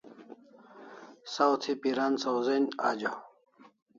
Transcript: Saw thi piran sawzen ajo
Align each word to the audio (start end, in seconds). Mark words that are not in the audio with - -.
Saw 1.33 1.51
thi 1.61 1.71
piran 1.81 2.13
sawzen 2.23 2.63
ajo 2.89 3.11